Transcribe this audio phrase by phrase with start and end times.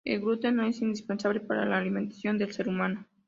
[0.03, 3.05] El gluten no es indispensable para la alimentación del ser humano.